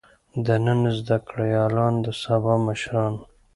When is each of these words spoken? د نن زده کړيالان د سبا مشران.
د 0.45 0.47
نن 0.65 0.79
زده 0.97 1.17
کړيالان 1.27 1.93
د 2.05 2.07
سبا 2.23 2.53
مشران. 2.65 3.13